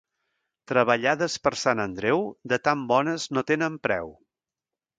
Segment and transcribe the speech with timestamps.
[0.71, 4.13] Treballades per Sant Andreu, de tan bones no tenen preu.